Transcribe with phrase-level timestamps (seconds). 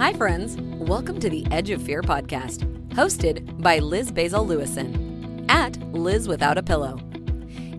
[0.00, 0.56] Hi, friends.
[0.56, 6.56] Welcome to the Edge of Fear podcast, hosted by Liz Basil Lewison at Liz Without
[6.56, 6.98] a Pillow.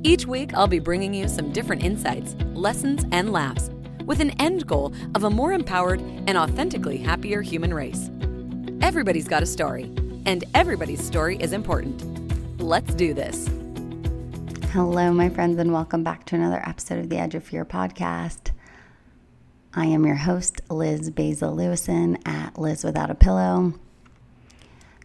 [0.03, 3.71] Each week, I'll be bringing you some different insights, lessons, and laughs
[4.05, 8.11] with an end goal of a more empowered and authentically happier human race.
[8.83, 9.85] Everybody's got a story,
[10.27, 12.61] and everybody's story is important.
[12.61, 13.49] Let's do this.
[14.69, 18.50] Hello, my friends, and welcome back to another episode of the Edge of Fear podcast.
[19.73, 23.73] I am your host, Liz Basil Lewison at Liz Without a Pillow.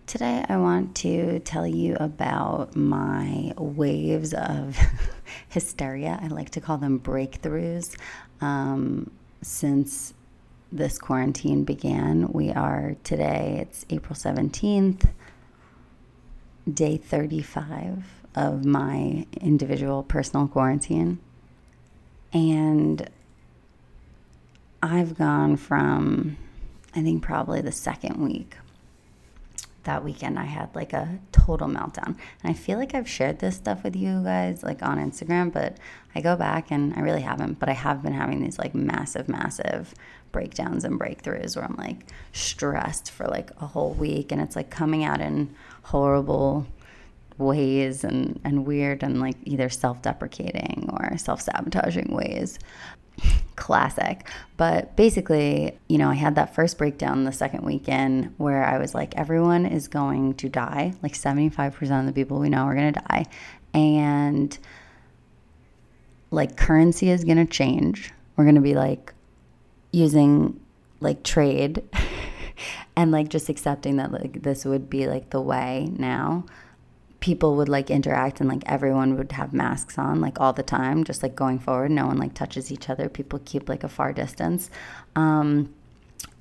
[0.09, 4.77] Today, I want to tell you about my waves of
[5.49, 6.19] hysteria.
[6.21, 7.97] I like to call them breakthroughs.
[8.41, 10.15] Um, since
[10.73, 15.09] this quarantine began, we are today, it's April 17th,
[16.69, 18.03] day 35
[18.35, 21.21] of my individual personal quarantine.
[22.33, 23.09] And
[24.83, 26.37] I've gone from,
[26.95, 28.57] I think, probably the second week.
[29.85, 32.17] That weekend, I had like a total meltdown.
[32.43, 35.77] And I feel like I've shared this stuff with you guys, like on Instagram, but
[36.15, 37.61] I go back and I really haven't.
[37.61, 39.95] But I have been having these like massive, massive
[40.33, 44.71] breakdowns and breakthroughs where I'm like stressed for like a whole week and it's like
[44.71, 46.67] coming out in horrible
[47.39, 52.59] ways and, and weird and like either self deprecating or self sabotaging ways
[53.57, 54.29] classic.
[54.57, 58.95] But basically, you know, I had that first breakdown the second weekend where I was
[58.95, 60.93] like, everyone is going to die.
[61.03, 63.25] Like 75% of the people we know are going to die.
[63.75, 64.57] And
[66.31, 68.13] like currency is going to change.
[68.37, 69.13] We're going to be like
[69.93, 70.61] using
[71.01, 71.83] like trade
[72.97, 76.45] and like just accepting that like this would be like the way now
[77.27, 81.03] people would like interact and like everyone would have masks on like all the time
[81.03, 81.91] just like going forward.
[81.91, 83.09] No one like touches each other.
[83.09, 84.71] People keep like a far distance.
[85.17, 85.75] Um,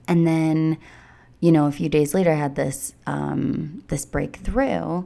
[0.07, 0.77] and then
[1.39, 5.03] you know a few days later i had this um, this breakthrough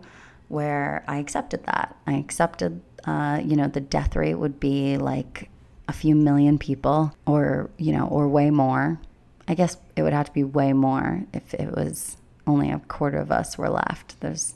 [0.49, 1.95] where i accepted that.
[2.05, 5.49] I accepted uh, you know the death rate would be like
[5.87, 8.99] a few million people or you know or way more.
[9.47, 13.19] I guess it would have to be way more if it was only a quarter
[13.19, 14.19] of us were left.
[14.19, 14.55] There's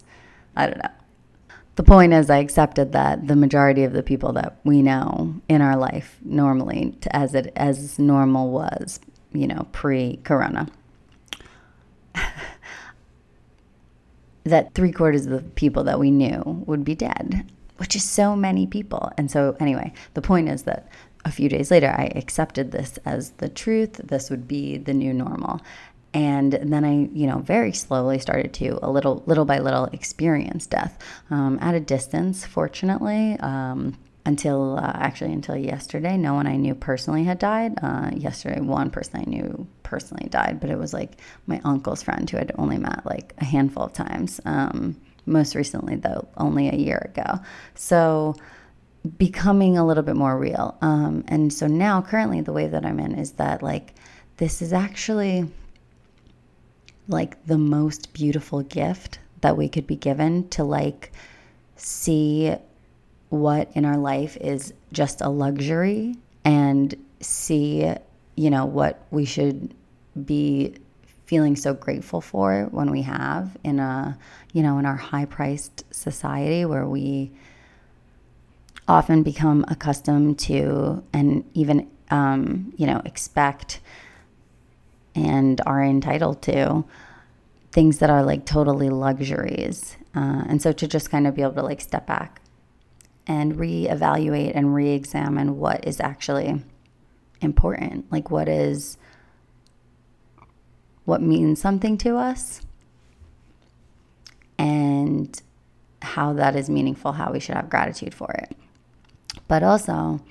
[0.53, 0.89] I don't know
[1.75, 5.61] the point is, I accepted that the majority of the people that we know in
[5.61, 8.99] our life normally, as it as normal was,
[9.31, 10.67] you know, pre-corona,
[14.43, 18.35] that three quarters of the people that we knew would be dead, which is so
[18.35, 19.11] many people.
[19.17, 20.87] And so, anyway, the point is that
[21.25, 23.93] a few days later, I accepted this as the truth.
[24.03, 25.61] This would be the new normal
[26.13, 30.67] and then I, you know, very slowly started to a little, little by little, experience
[30.67, 30.97] death
[31.29, 32.45] um, at a distance.
[32.45, 37.77] Fortunately, um, until uh, actually until yesterday, no one I knew personally had died.
[37.81, 42.29] Uh, yesterday, one person I knew personally died, but it was like my uncle's friend
[42.29, 44.39] who I'd only met like a handful of times.
[44.45, 44.95] Um,
[45.25, 47.39] most recently, though, only a year ago.
[47.75, 48.35] So
[49.17, 50.77] becoming a little bit more real.
[50.81, 53.93] Um, and so now, currently, the way that I'm in is that like
[54.37, 55.49] this is actually
[57.07, 61.11] like the most beautiful gift that we could be given to like
[61.75, 62.55] see
[63.29, 66.15] what in our life is just a luxury
[66.45, 67.91] and see,
[68.35, 69.73] you know, what we should
[70.25, 70.75] be
[71.25, 74.17] feeling so grateful for when we have in a,
[74.53, 77.31] you know, in our high priced society where we
[78.87, 83.79] often become accustomed to and even, um, you know, expect
[85.15, 86.83] and are entitled to
[87.71, 89.97] things that are like totally luxuries.
[90.15, 92.41] Uh, and so to just kind of be able to like step back
[93.25, 96.61] and reevaluate and re examine what is actually
[97.41, 98.97] important, like what is
[101.05, 102.61] what means something to us
[104.57, 105.41] and
[106.01, 108.55] how that is meaningful, how we should have gratitude for it.
[109.47, 110.23] But also,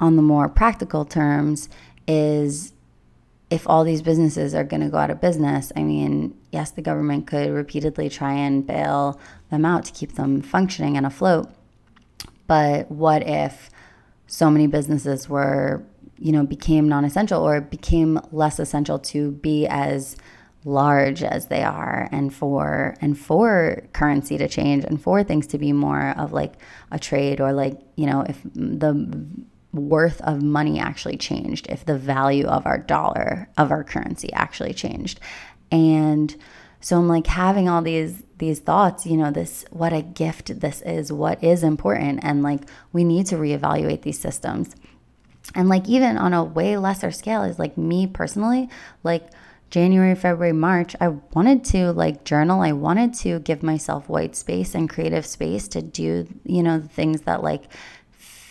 [0.00, 1.68] on the more practical terms,
[2.08, 2.72] is
[3.50, 6.82] if all these businesses are going to go out of business, I mean, yes, the
[6.82, 9.20] government could repeatedly try and bail
[9.50, 11.50] them out to keep them functioning and afloat.
[12.46, 13.68] But what if
[14.28, 15.82] so many businesses were,
[16.16, 20.16] you know, became non essential or became less essential to be as
[20.64, 25.58] large as they are and for and for currency to change and for things to
[25.58, 26.54] be more of like
[26.90, 29.26] a trade or like you know if the
[29.72, 34.74] worth of money actually changed, if the value of our dollar, of our currency actually
[34.74, 35.20] changed.
[35.70, 36.34] And
[36.80, 40.80] so I'm like having all these these thoughts, you know, this what a gift this
[40.82, 42.62] is, what is important and like
[42.92, 44.74] we need to reevaluate these systems.
[45.54, 48.68] And like even on a way lesser scale is like me personally,
[49.02, 49.28] like
[49.68, 52.60] January, February, March, I wanted to like journal.
[52.60, 57.22] I wanted to give myself white space and creative space to do, you know, things
[57.22, 57.64] that like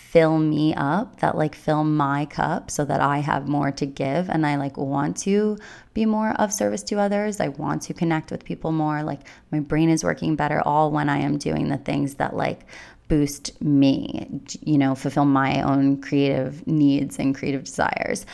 [0.09, 4.27] fill me up, that like fill my cup so that I have more to give
[4.27, 5.55] and I like want to
[5.93, 7.39] be more of service to others.
[7.39, 9.03] I want to connect with people more.
[9.03, 9.21] Like
[9.51, 12.61] my brain is working better all when I am doing the things that like
[13.07, 18.25] boost me, you know, fulfill my own creative needs and creative desires.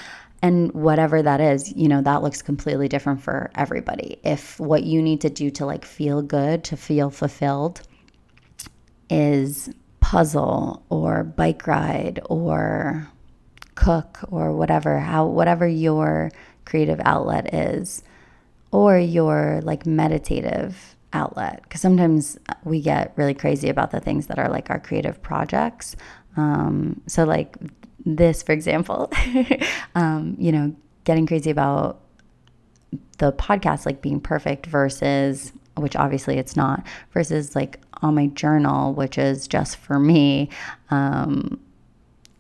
[0.42, 4.18] And whatever that is, you know, that looks completely different for everybody.
[4.24, 7.82] If what you need to do to like feel good, to feel fulfilled,
[9.10, 9.70] is
[10.06, 13.08] puzzle or bike ride or
[13.74, 16.30] cook or whatever, how whatever your
[16.64, 18.04] creative outlet is,
[18.72, 21.64] or your like meditative outlet.
[21.64, 25.96] Because sometimes we get really crazy about the things that are like our creative projects.
[26.38, 27.58] Um, so, like
[28.06, 29.12] this, for example,
[29.96, 30.76] um, you know,
[31.06, 32.00] getting crazy about
[33.18, 38.94] the podcast like being perfect versus which obviously it's not versus like on my journal
[38.94, 40.50] which is just for me
[40.90, 41.60] um,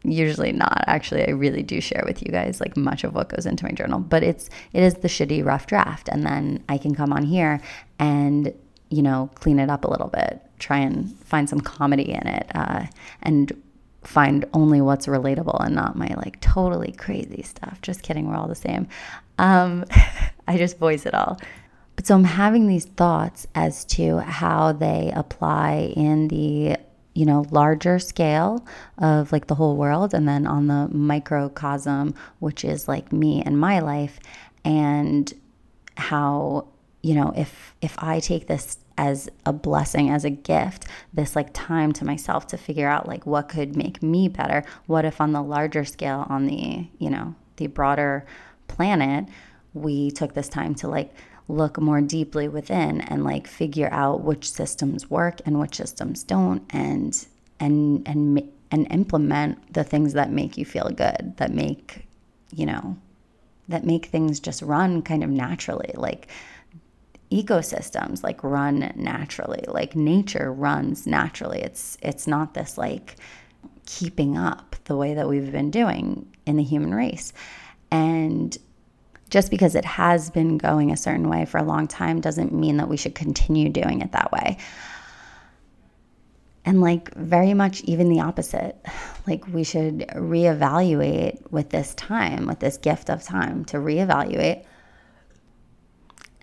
[0.03, 3.45] usually not actually i really do share with you guys like much of what goes
[3.45, 6.93] into my journal but it's it is the shitty rough draft and then i can
[6.93, 7.59] come on here
[7.97, 8.53] and
[8.89, 12.51] you know clean it up a little bit try and find some comedy in it
[12.53, 12.85] uh,
[13.23, 13.51] and
[14.05, 17.81] find only what's relatable and not my like totally crazy stuff.
[17.81, 18.87] Just kidding, we're all the same.
[19.37, 19.85] Um,
[20.47, 21.39] I just voice it all.
[21.95, 26.77] But so I'm having these thoughts as to how they apply in the
[27.13, 28.65] you know larger scale
[28.97, 33.57] of like the whole world and then on the microcosm which is like me and
[33.57, 34.19] my life
[34.65, 35.31] and
[35.95, 36.67] how
[37.01, 41.49] you know if if i take this as a blessing, as a gift, this like
[41.53, 44.63] time to myself to figure out like what could make me better.
[44.85, 48.25] What if on the larger scale, on the, you know, the broader
[48.67, 49.25] planet,
[49.73, 51.13] we took this time to like
[51.47, 56.63] look more deeply within and like figure out which systems work and which systems don't
[56.71, 57.27] and
[57.59, 62.07] and and and implement the things that make you feel good, that make,
[62.51, 62.97] you know,
[63.67, 65.91] that make things just run kind of naturally.
[65.95, 66.27] Like
[67.31, 73.15] ecosystems like run naturally like nature runs naturally it's it's not this like
[73.87, 77.33] keeping up the way that we've been doing in the human race
[77.89, 78.57] and
[79.35, 82.77] just because it has been going a certain way for a long time doesn't mean
[82.77, 84.57] that we should continue doing it that way
[86.63, 88.77] and like very much even the opposite
[89.27, 94.63] like we should reevaluate with this time with this gift of time to reevaluate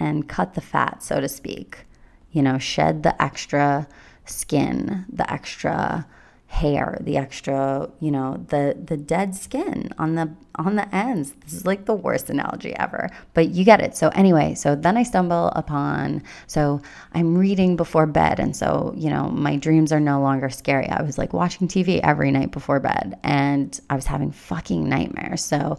[0.02, 1.86] and cut the fat, so to speak.
[2.32, 3.86] You know, shed the extra
[4.24, 6.06] skin, the extra
[6.52, 11.32] hair, the extra, you know, the the dead skin on the on the ends.
[11.44, 13.96] This is like the worst analogy ever, but you get it.
[13.96, 16.82] So anyway, so then I stumble upon so
[17.14, 20.88] I'm reading before bed and so, you know, my dreams are no longer scary.
[20.88, 25.42] I was like watching TV every night before bed and I was having fucking nightmares.
[25.42, 25.78] So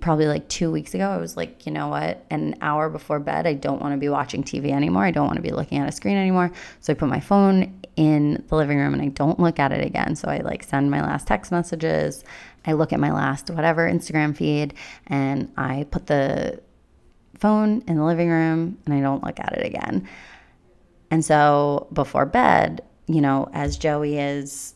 [0.00, 2.24] probably like two weeks ago, I was like, you know what?
[2.30, 5.04] An hour before bed, I don't want to be watching TV anymore.
[5.04, 6.52] I don't want to be looking at a screen anymore.
[6.80, 9.84] So I put my phone in the living room and I don't look at it
[9.84, 10.14] again.
[10.14, 12.22] So I like send my last text messages.
[12.64, 14.74] I look at my last whatever Instagram feed
[15.08, 16.60] and I put the
[17.38, 20.08] phone in the living room and I don't look at it again.
[21.10, 24.74] And so before bed, you know, as Joey is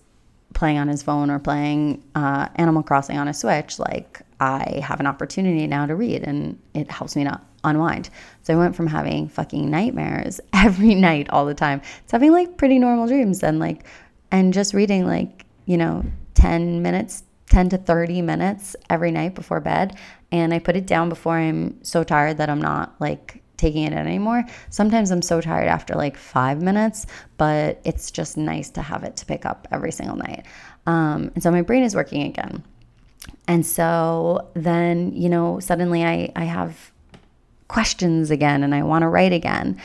[0.57, 5.01] playing on his phone or playing uh, Animal Crossing on a Switch, like I have
[5.01, 8.09] an opportunity now to read and it helps me not unwind.
[8.43, 12.57] So I went from having fucking nightmares every night all the time to having like
[12.57, 13.85] pretty normal dreams and like,
[14.31, 19.61] and just reading like, you know, 10 minutes, 10 to 30 minutes every night before
[19.61, 19.95] bed.
[20.33, 23.93] And I put it down before I'm so tired that I'm not like taking it
[23.93, 24.45] in anymore.
[24.71, 29.17] Sometimes I'm so tired after like five minutes, but it's just nice to have it
[29.17, 30.45] to pick up every single night.
[30.87, 32.63] Um, and so my brain is working again.
[33.49, 36.93] And so then, you know, suddenly I, I have
[37.69, 39.81] questions again and I want to write again.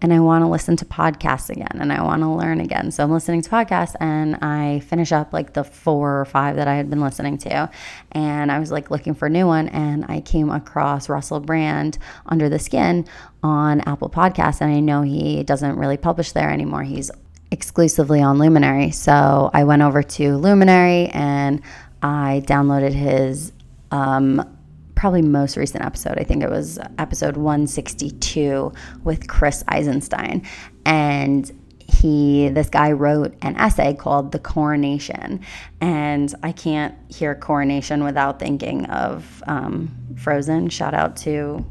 [0.00, 2.92] And I want to listen to podcasts again and I want to learn again.
[2.92, 6.68] So I'm listening to podcasts and I finish up like the four or five that
[6.68, 7.68] I had been listening to.
[8.12, 11.98] And I was like looking for a new one and I came across Russell Brand
[12.26, 13.06] Under the Skin
[13.42, 14.60] on Apple Podcasts.
[14.60, 16.84] And I know he doesn't really publish there anymore.
[16.84, 17.10] He's
[17.50, 18.92] exclusively on Luminary.
[18.92, 21.60] So I went over to Luminary and
[22.02, 23.52] I downloaded his
[23.90, 24.57] um,
[24.98, 26.18] probably most recent episode.
[26.18, 28.72] I think it was episode 162
[29.04, 30.44] with Chris Eisenstein.
[30.84, 35.40] And he, this guy wrote an essay called The Coronation.
[35.80, 40.70] And I can't hear coronation without thinking of um, Frozen.
[40.70, 41.64] Shout out to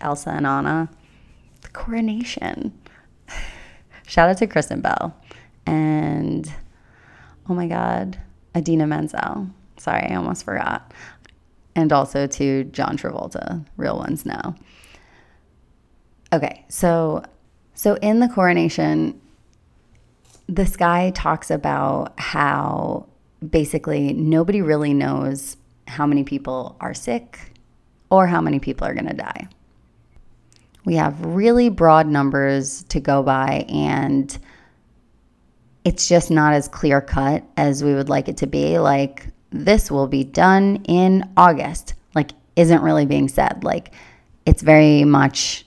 [0.00, 0.88] Elsa and Anna,
[1.60, 2.72] the coronation.
[4.06, 5.14] Shout out to Kristen Bell
[5.66, 6.50] and
[7.50, 8.18] oh my God,
[8.56, 9.48] Idina Menzel.
[9.78, 10.92] Sorry, I almost forgot.
[11.76, 14.56] And also to John Travolta, real ones now.
[16.32, 17.22] Okay, so
[17.74, 19.20] so in the coronation,
[20.48, 23.06] this guy talks about how
[23.46, 27.52] basically nobody really knows how many people are sick
[28.10, 29.46] or how many people are going to die.
[30.86, 34.36] We have really broad numbers to go by, and
[35.84, 38.78] it's just not as clear cut as we would like it to be.
[38.78, 39.28] Like,
[39.64, 43.64] this will be done in August, like, isn't really being said.
[43.64, 43.92] Like,
[44.44, 45.66] it's very much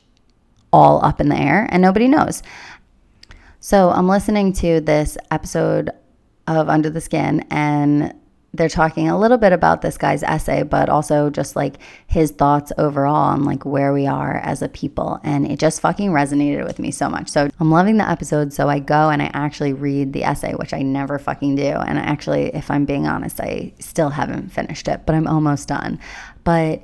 [0.72, 2.44] all up in the air, and nobody knows.
[3.60, 5.90] So, I'm listening to this episode
[6.48, 8.14] of Under the Skin, and
[8.54, 11.76] they're talking a little bit about this guy's essay, but also just like
[12.08, 15.20] his thoughts overall on like where we are as a people.
[15.24, 17.30] And it just fucking resonated with me so much.
[17.30, 18.52] So I'm loving the episode.
[18.52, 21.64] So I go and I actually read the essay, which I never fucking do.
[21.64, 26.00] And actually, if I'm being honest, I still haven't finished it, but I'm almost done.
[26.44, 26.84] But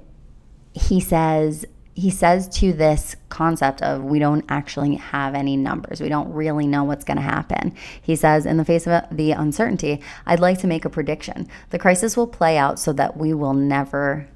[0.74, 6.02] he says he says to this concept of we don't actually have any numbers.
[6.02, 7.74] We don't really know what's going to happen.
[8.02, 11.48] He says, in the face of the uncertainty, I'd like to make a prediction.
[11.70, 14.28] The crisis will play out so that we will never,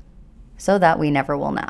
[0.57, 1.67] so that we never will know.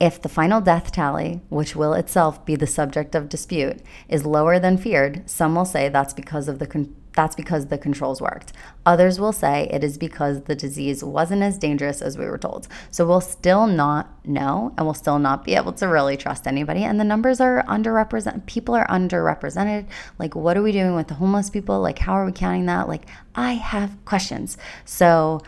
[0.00, 4.58] If the final death tally, which will itself be the subject of dispute, is lower
[4.58, 8.52] than feared, some will say that's because of the con- that's because the controls worked.
[8.86, 12.68] Others will say it is because the disease wasn't as dangerous as we were told.
[12.90, 16.84] So we'll still not know and we'll still not be able to really trust anybody.
[16.84, 18.46] And the numbers are underrepresented.
[18.46, 19.86] People are underrepresented.
[20.18, 21.80] Like, what are we doing with the homeless people?
[21.80, 22.88] Like, how are we counting that?
[22.88, 24.56] Like, I have questions.
[24.84, 25.40] So,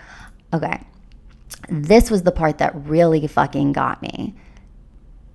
[0.53, 0.81] okay.
[1.69, 4.35] This was the part that really fucking got me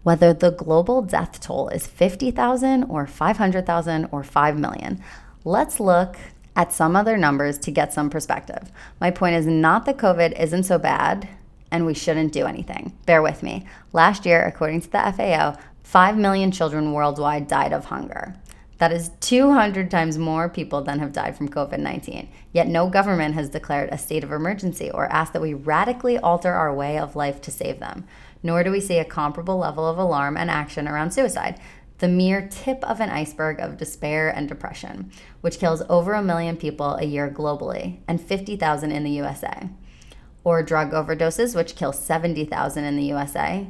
[0.07, 5.03] whether the global death toll is 50,000 or 500,000 or 5 million.
[5.47, 6.17] Let's look
[6.57, 8.69] at some other numbers to get some perspective.
[8.99, 11.29] My point is not that COVID isn't so bad
[11.71, 12.97] and we shouldn't do anything.
[13.05, 13.65] Bear with me.
[13.93, 18.35] Last year, according to the FAO, 5 million children worldwide died of hunger.
[18.79, 22.27] That is 200 times more people than have died from COVID 19.
[22.51, 26.51] Yet no government has declared a state of emergency or asked that we radically alter
[26.51, 28.05] our way of life to save them.
[28.43, 31.57] Nor do we see a comparable level of alarm and action around suicide
[31.99, 35.11] the mere tip of an iceberg of despair and depression,
[35.41, 39.69] which kills over a million people a year globally and 50,000 in the USA.
[40.43, 43.67] Or drug overdoses, which kill 70,000 in the USA.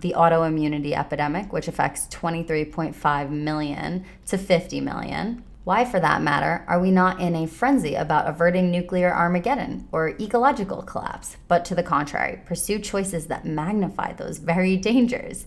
[0.00, 5.44] The autoimmunity epidemic, which affects 23.5 million to 50 million.
[5.64, 10.16] Why, for that matter, are we not in a frenzy about averting nuclear Armageddon or
[10.20, 15.46] ecological collapse, but to the contrary, pursue choices that magnify those very dangers?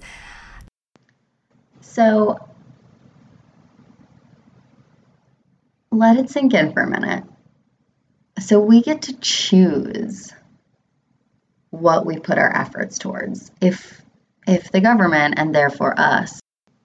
[1.81, 2.39] So
[5.91, 7.23] let it sink in for a minute.
[8.39, 10.31] So we get to choose
[11.69, 13.51] what we put our efforts towards.
[13.61, 14.01] If
[14.47, 16.39] if the government and therefore us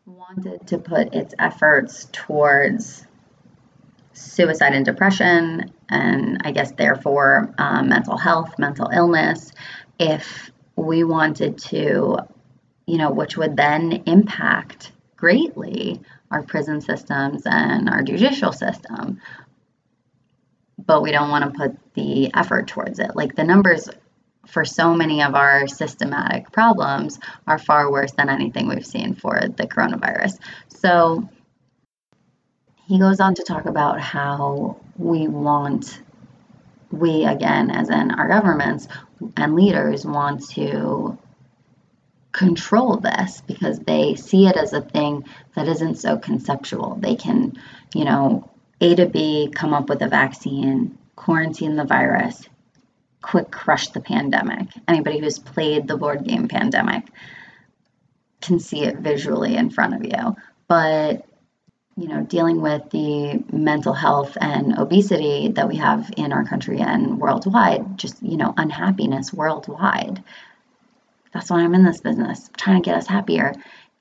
[0.04, 3.06] wanted to put its efforts towards
[4.12, 9.52] suicide and depression, and I guess therefore um, mental health, mental illness,
[9.98, 12.18] if we wanted to,
[12.86, 16.00] you know, which would then impact greatly
[16.30, 19.20] our prison systems and our judicial system.
[20.78, 23.16] But we don't want to put the effort towards it.
[23.16, 23.88] Like the numbers
[24.46, 29.40] for so many of our systematic problems are far worse than anything we've seen for
[29.40, 30.38] the coronavirus.
[30.68, 31.28] So
[32.86, 36.00] he goes on to talk about how we want,
[36.92, 38.86] we again, as in our governments
[39.36, 41.18] and leaders, want to
[42.36, 45.24] control this because they see it as a thing
[45.54, 46.96] that isn't so conceptual.
[46.96, 47.54] They can,
[47.94, 48.50] you know,
[48.80, 52.46] A to B, come up with a vaccine, quarantine the virus,
[53.22, 54.68] quick crush the pandemic.
[54.86, 57.04] Anybody who's played the board game pandemic
[58.42, 60.36] can see it visually in front of you.
[60.68, 61.24] But
[61.98, 66.80] you know, dealing with the mental health and obesity that we have in our country
[66.80, 70.22] and worldwide, just, you know, unhappiness worldwide
[71.32, 73.52] that's why I'm in this business, trying to get us happier,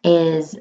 [0.03, 0.57] is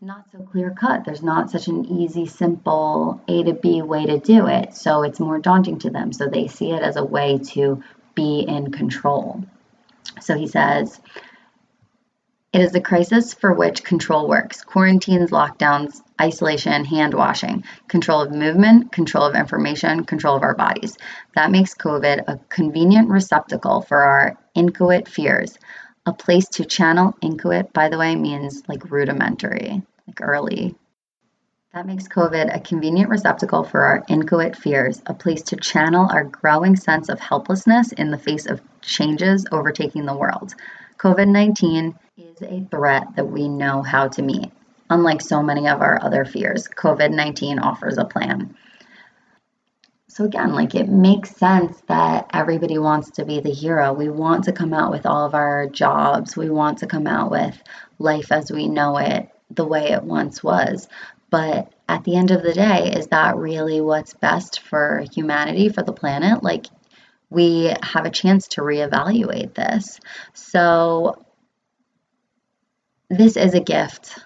[0.00, 1.04] not so clear cut.
[1.04, 4.74] There's not such an easy, simple A to B way to do it.
[4.74, 6.12] So it's more daunting to them.
[6.12, 7.82] So they see it as a way to
[8.14, 9.44] be in control.
[10.20, 11.00] So he says,
[12.52, 18.30] it is a crisis for which control works quarantines, lockdowns, isolation, hand washing, control of
[18.30, 20.96] movement, control of information, control of our bodies.
[21.34, 25.58] That makes COVID a convenient receptacle for our inchoate fears,
[26.06, 30.74] A place to channel inchoate, by the way, means like rudimentary, like early.
[31.72, 36.24] That makes COVID a convenient receptacle for our inchoate fears, a place to channel our
[36.24, 40.54] growing sense of helplessness in the face of changes overtaking the world.
[40.98, 44.52] COVID 19 is a threat that we know how to meet.
[44.90, 48.54] Unlike so many of our other fears, COVID 19 offers a plan.
[50.14, 53.92] So, again, like it makes sense that everybody wants to be the hero.
[53.92, 57.32] We want to come out with all of our jobs, we want to come out
[57.32, 57.60] with
[57.98, 60.86] life as we know it, the way it once was.
[61.30, 65.82] But at the end of the day, is that really what's best for humanity, for
[65.82, 66.44] the planet?
[66.44, 66.66] Like,
[67.28, 69.98] we have a chance to reevaluate this.
[70.32, 71.24] So,
[73.10, 74.16] this is a gift.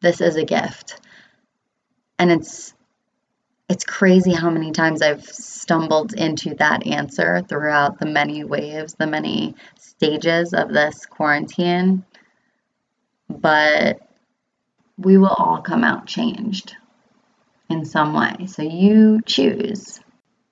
[0.00, 1.00] This is a gift.
[2.18, 2.74] And it's
[3.72, 9.06] it's crazy how many times I've stumbled into that answer throughout the many waves, the
[9.06, 12.04] many stages of this quarantine.
[13.30, 14.06] But
[14.98, 16.76] we will all come out changed
[17.70, 18.46] in some way.
[18.46, 20.00] So you choose.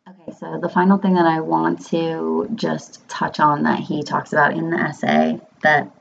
[0.08, 4.32] Okay, so the final thing that I want to just touch on that he talks
[4.32, 5.94] about in the essay that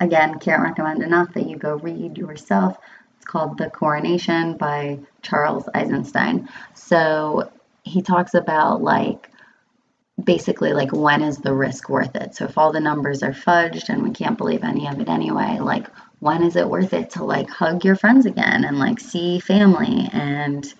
[0.00, 2.78] again can't recommend enough that you go read yourself.
[3.22, 6.48] It's called The Coronation by Charles Eisenstein.
[6.74, 7.52] So
[7.84, 9.30] he talks about like
[10.22, 12.34] basically like when is the risk worth it?
[12.34, 15.58] So if all the numbers are fudged and we can't believe any of it anyway,
[15.60, 15.86] like
[16.18, 20.10] when is it worth it to like hug your friends again and like see family
[20.12, 20.74] and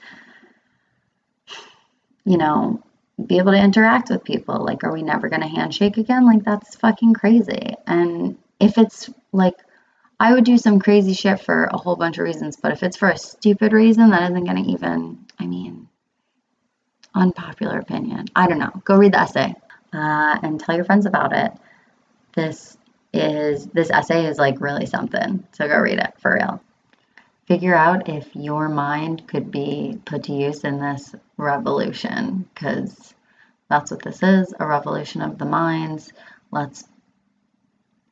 [2.25, 2.83] you know
[3.25, 6.43] be able to interact with people like are we never going to handshake again like
[6.43, 9.55] that's fucking crazy and if it's like
[10.23, 12.97] i would do some crazy shit for a whole bunch of reasons but if it's
[12.97, 15.89] for a stupid reason that isn't going to even i mean
[17.15, 19.55] unpopular opinion i don't know go read the essay
[19.93, 21.53] uh, and tell your friends about it
[22.35, 22.79] this
[23.13, 25.47] is this essay is like really something.
[25.53, 26.63] So go read it for real.
[27.47, 33.15] Figure out if your mind could be put to use in this revolution because
[33.69, 36.13] that's what this is a revolution of the minds.
[36.51, 36.85] Let's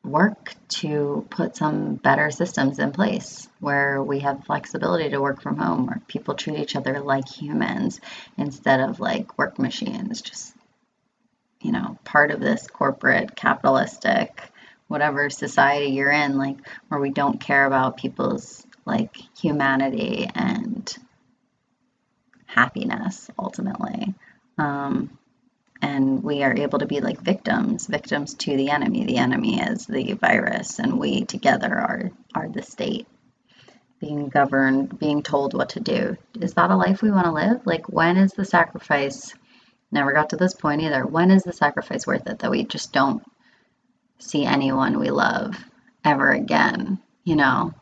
[0.02, 5.56] work to put some better systems in place where we have flexibility to work from
[5.56, 8.00] home, where people treat each other like humans
[8.38, 10.54] instead of like work machines, just,
[11.60, 14.50] you know, part of this corporate capitalistic
[14.90, 16.56] whatever society you're in, like
[16.88, 20.92] where we don't care about people's like humanity and
[22.46, 24.12] happiness ultimately.
[24.58, 25.16] Um,
[25.82, 29.04] and we are able to be like victims, victims to the enemy.
[29.04, 33.06] The enemy is the virus, and we together are are the state
[34.00, 36.16] being governed, being told what to do.
[36.40, 37.66] Is that a life we want to live?
[37.66, 39.34] Like, when is the sacrifice?
[39.92, 41.06] Never got to this point either.
[41.06, 43.22] When is the sacrifice worth it that we just don't
[44.18, 45.56] see anyone we love
[46.04, 47.74] ever again, you know,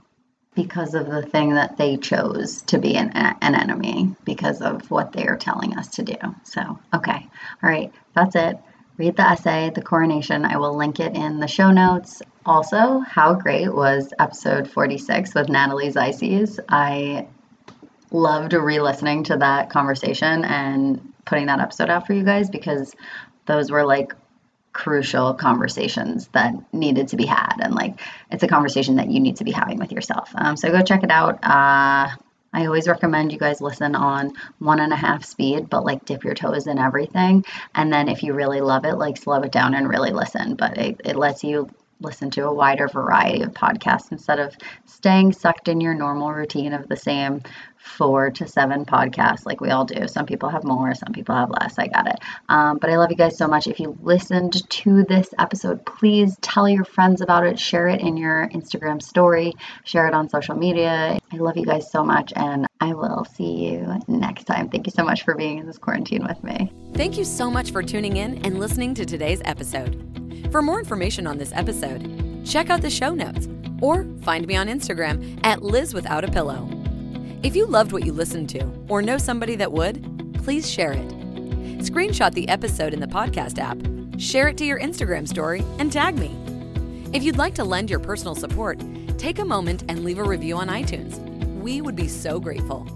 [0.59, 5.13] because of the thing that they chose to be an, an enemy because of what
[5.13, 6.17] they are telling us to do.
[6.43, 7.29] So, okay.
[7.63, 7.93] All right.
[8.13, 8.57] That's it.
[8.97, 10.45] Read the essay, The Coronation.
[10.45, 12.23] I will link it in the show notes.
[12.45, 16.59] Also, how great was episode 46 with Natalie Zeises?
[16.69, 17.29] I
[18.11, 22.93] loved re listening to that conversation and putting that episode out for you guys because
[23.47, 24.13] those were like
[24.79, 27.57] crucial conversations that needed to be had.
[27.61, 30.31] And like it's a conversation that you need to be having with yourself.
[30.37, 31.43] Um, so go check it out.
[31.43, 32.09] Uh,
[32.51, 36.25] i always recommend you guys listen on one and a half speed but like dip
[36.25, 37.45] your toes in everything.
[37.75, 40.55] And then if you really love it like slow it down and really listen.
[40.55, 41.69] But it, it lets you
[42.01, 44.57] listen to a wider variety of podcasts instead of
[44.87, 47.43] staying sucked in your normal routine of the same
[47.79, 50.07] four to seven podcasts like we all do.
[50.09, 51.79] Some people have more, some people have less.
[51.79, 52.19] I got it.
[52.49, 53.67] Um, but I love you guys so much.
[53.67, 58.17] If you listened to this episode, please tell your friends about it, share it in
[58.17, 61.19] your Instagram story, share it on social media.
[61.33, 64.69] I love you guys so much, and I will see you next time.
[64.69, 66.73] Thank you so much for being in this quarantine with me.
[66.95, 70.18] Thank you so much for tuning in and listening to today's episode.
[70.51, 73.49] For more information on this episode, check out the show notes
[73.83, 76.69] or find me on Instagram at Liz Without a Pillow.
[77.43, 81.09] If you loved what you listened to or know somebody that would, please share it.
[81.79, 83.79] Screenshot the episode in the podcast app,
[84.19, 86.35] share it to your Instagram story, and tag me.
[87.13, 88.81] If you'd like to lend your personal support,
[89.19, 91.19] take a moment and leave a review on iTunes.
[91.61, 92.87] We would be so grateful.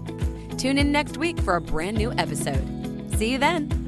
[0.57, 2.67] Tune in next week for a brand new episode.
[3.17, 3.82] See you then.